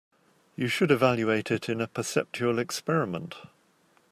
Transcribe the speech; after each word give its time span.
You 0.55 0.67
should 0.67 0.89
evaluate 0.89 1.51
it 1.51 1.69
in 1.69 1.79
a 1.79 1.85
perceptual 1.85 2.57
experiment. 2.57 3.35